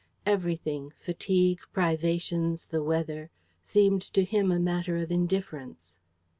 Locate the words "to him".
4.01-4.51